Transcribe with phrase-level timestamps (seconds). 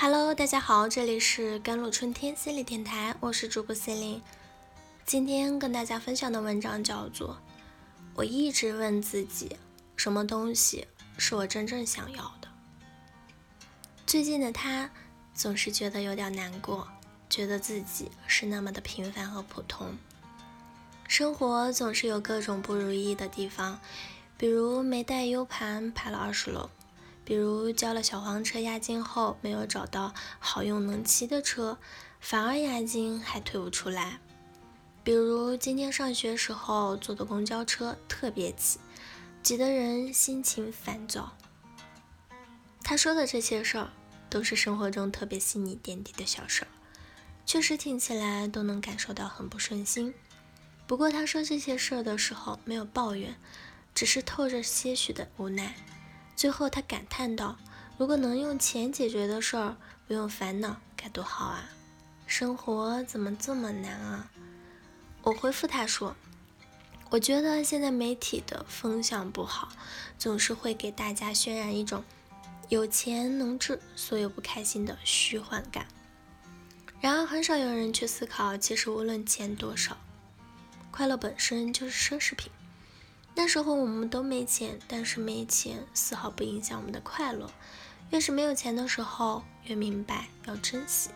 [0.00, 4.22] Hello，大家好，这里是甘露春天心理电台，我是主播 c e l i n e
[5.04, 7.30] 今天跟大家分享的文章叫做
[8.14, 9.56] 《我一直问自己，
[9.96, 12.46] 什么东西是我真正想要的》。
[14.06, 14.88] 最近的他
[15.34, 16.86] 总是觉得有点难过，
[17.28, 19.96] 觉得自己是那么的平凡和普通，
[21.08, 23.80] 生活总是有各种不如意的地方，
[24.36, 26.70] 比如没带 U 盘爬了二十楼。
[27.28, 31.76] 比如交了小黄车押金后，没有找到好用能骑的车，
[32.20, 34.18] 反而押金还退不出来。
[35.04, 38.78] 比如今天上学时候坐的公交车特别挤，
[39.42, 41.36] 挤得人心情烦躁。
[42.82, 43.90] 他说的这些事儿，
[44.30, 46.68] 都是生活中特别细腻点滴的小事儿，
[47.44, 50.14] 确实听起来都能感受到很不顺心。
[50.86, 53.36] 不过他说这些事儿的时候没有抱怨，
[53.94, 55.76] 只是透着些许的无奈。
[56.38, 57.56] 最后，他感叹道
[57.98, 61.68] ：“如果能用钱解决的事儿，不用烦恼，该多好啊！
[62.28, 64.30] 生活怎么这么难啊？”
[65.22, 66.14] 我回复他说
[67.10, 69.70] ：“我觉得现在媒体的风向不好，
[70.16, 72.04] 总是会给大家渲染一种
[72.68, 75.88] 有钱能治所有不开心的虚幻感。
[77.00, 79.96] 然而，很少有人去思考，其实无论钱多少，
[80.92, 82.52] 快乐本身就是奢侈品。”
[83.40, 87.48] 那时候我们都没钱，但是没钱丝毫不影响我们的快乐。
[88.10, 91.10] 越是没有钱的时候，越明白要珍惜。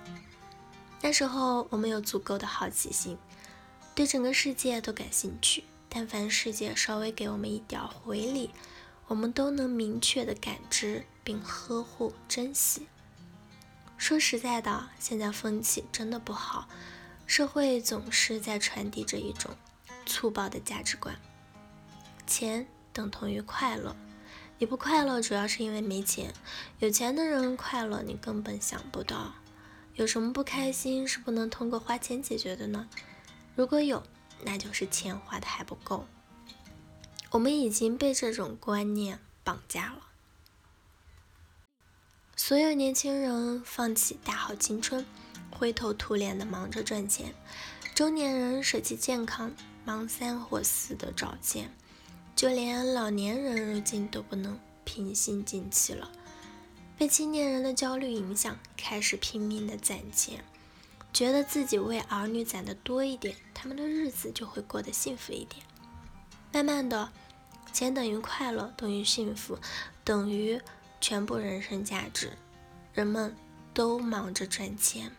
[1.01, 3.19] 那时候我们有足够的好奇心，
[3.93, 5.65] 对整个世界都感兴趣。
[5.89, 8.51] 但凡世界稍微给我们一点回礼，
[9.09, 12.87] 我们都能明确的感知并呵护珍惜。
[13.99, 16.69] 说实在的，现在风气真的不好，
[17.27, 19.57] 社会总是在传递着一种
[20.07, 21.17] 粗暴的价值观。
[22.27, 23.97] 钱等同于快乐，
[24.59, 26.33] 你不快乐主要是因为没钱。
[26.79, 29.35] 有钱的人快乐，你根本想不到。
[29.95, 32.89] 有什么不开心是不能通过花钱解决的呢？
[33.55, 34.03] 如果有，
[34.43, 36.07] 那就是钱花的还不够。
[37.31, 40.07] 我们已经被这种观念绑架了。
[42.37, 45.05] 所有年轻人放弃大好青春，
[45.51, 47.33] 灰头土脸的忙着赚钱；
[47.95, 49.53] 中年人舍弃健康，
[49.85, 51.75] 忙三或四的找钱。
[52.35, 56.11] 就连老年人如今都不能平心静气了，
[56.99, 60.45] 被青年人的焦虑影响，开始拼命的攒钱，
[61.13, 65.65] 觉得自己为儿女攒的多一点，他们的日子就会过得幸福一点。
[66.53, 67.13] 慢慢的，
[67.73, 69.59] 钱等于快乐，等于幸福，
[70.03, 70.61] 等于
[71.01, 72.33] 全部人生价值，
[72.93, 73.37] 人们
[73.73, 75.13] 都忙着赚钱，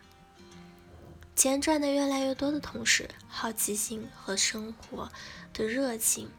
[1.35, 5.09] 钱赚的越来越多的同时，好奇心和生活
[5.53, 6.29] 的热情。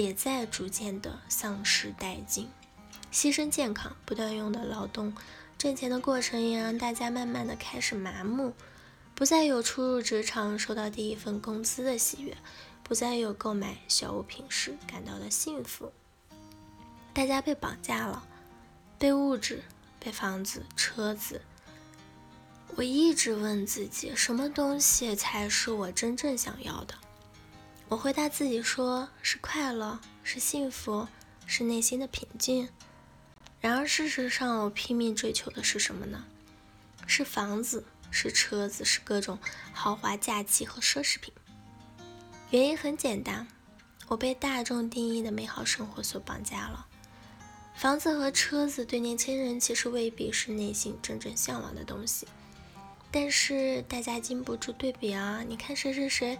[0.00, 2.48] 也在逐渐的丧失殆尽，
[3.12, 5.14] 牺牲健康，不断用的劳动
[5.58, 8.54] 挣钱的过程，也让大家慢慢的开始麻木，
[9.14, 12.34] 不再有初入职场收到第一份工资的喜悦，
[12.82, 15.92] 不再有购买小物品时感到的幸福。
[17.12, 18.26] 大家被绑架了，
[18.98, 19.62] 被物质，
[19.98, 21.42] 被房子、车子。
[22.76, 26.94] 我一直问自己，什么东西才是我真正想要的？
[27.90, 31.08] 我回答自己说：“是快乐，是幸福，
[31.44, 32.68] 是内心的平静。”
[33.60, 36.24] 然而事实上，我拼命追求的是什么呢？
[37.08, 39.40] 是房子，是车子，是各种
[39.72, 41.34] 豪华假期和奢侈品。
[42.50, 43.48] 原因很简单，
[44.06, 46.86] 我被大众定义的美好生活所绑架了。
[47.74, 52.28] 房子和车子对年轻人其实未必是内心真正向往的东西，
[53.10, 55.42] 但是大家禁不住对比啊！
[55.42, 56.38] 你看谁谁谁。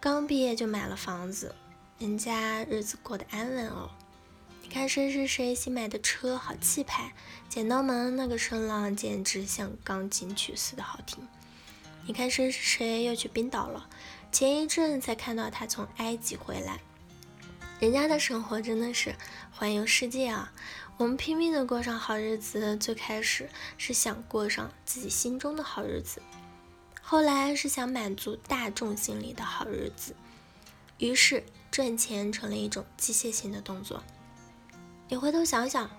[0.00, 1.52] 刚毕业就买了房子，
[1.98, 3.90] 人家日子过得安稳哦。
[4.62, 7.12] 你看谁谁谁新买的车好气派，
[7.48, 11.26] 剪刀门那个声浪简直像钢琴曲似的好听。
[12.06, 13.88] 你看谁谁谁又去冰岛了，
[14.30, 16.78] 前一阵才看到他从埃及回来，
[17.80, 19.16] 人家的生活真的是
[19.50, 20.52] 环游世界啊。
[20.96, 26.22] 我们拼命的过上好日子，最开始是想过上自己心中的好日子。
[27.10, 30.14] 后来是想满足大众心里的好日子，
[30.98, 34.04] 于是赚钱成了一种机械性的动作。
[35.08, 35.90] 你回头想想，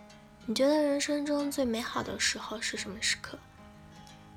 [0.46, 3.40] 你觉得人生中最美好的时候是什么时刻？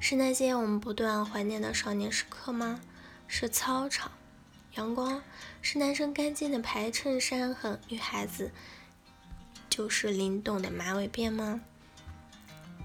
[0.00, 2.80] 是那些我们不断怀念的少年时刻吗？
[3.28, 4.10] 是操场、
[4.76, 5.22] 阳光，
[5.60, 8.50] 是男生干净的白衬衫和女孩子
[9.68, 11.60] 就是灵动的马尾辫吗？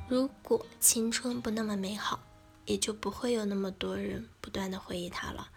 [0.09, 2.19] 如果青春不那么美好。
[2.67, 5.49] 也就不会有那么多人不断的回忆他了。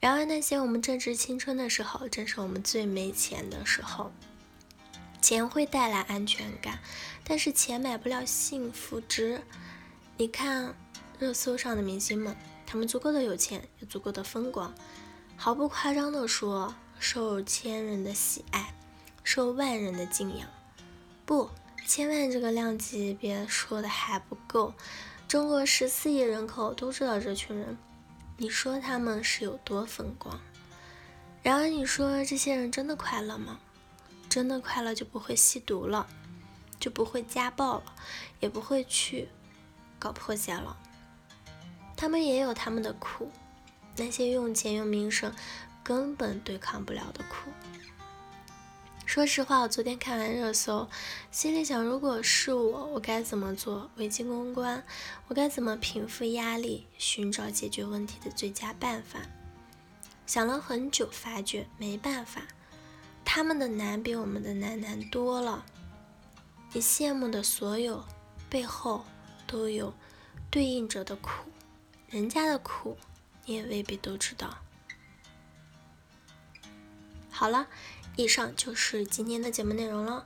[0.00, 4.10] 然而，那些我们正值青春的时候，正是我们最没钱的时候。
[5.20, 6.78] 钱会带来安全感，
[7.24, 9.42] 但是钱买不了幸福值。
[10.16, 10.76] 你看
[11.18, 14.72] 热搜上的明星们，他们足够的有钱，有足够的风光，
[15.36, 18.72] 毫不夸张地说，受千人的喜爱，
[19.24, 20.48] 受万人的敬仰。
[21.26, 21.50] 不，
[21.84, 24.72] 千万这个量级别说的还不够。
[25.28, 27.76] 中国十四亿人口都知道这群人，
[28.38, 30.40] 你说他们是有多风光？
[31.42, 33.60] 然而你说这些人真的快乐吗？
[34.30, 36.08] 真的快乐就不会吸毒了，
[36.80, 37.94] 就不会家暴了，
[38.40, 39.28] 也不会去
[39.98, 40.74] 搞破鞋了。
[41.94, 43.30] 他们也有他们的苦，
[43.96, 45.30] 那些用钱用名声
[45.84, 47.50] 根本对抗不了的苦。
[49.18, 50.88] 说实话，我昨天看完热搜，
[51.32, 54.84] 心里想，如果是我，我该怎么做危机公关？
[55.26, 59.18] 我该怎么平复压力，寻找解决问题的最佳办法？
[60.24, 62.42] 想了很久，发觉没办法。
[63.24, 65.66] 他们的难比我们的难难多了。
[66.72, 68.04] 你羡慕的所有
[68.48, 69.04] 背后
[69.48, 69.92] 都有
[70.48, 71.50] 对应着的苦，
[72.08, 72.96] 人家的苦
[73.46, 74.58] 你也未必都知道。
[77.38, 77.68] 好了。
[78.16, 80.24] 以上就是今天的节目内容了。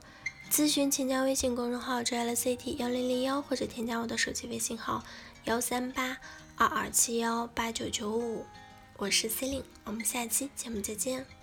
[0.49, 5.03] 咨询请加微信公众号 jlct 幺零零幺，或者添加我的手机微信号
[5.43, 6.17] 幺三八
[6.55, 8.43] 二二七幺八九九五。
[8.97, 11.42] 我是 Celine，，我们下期节目再见。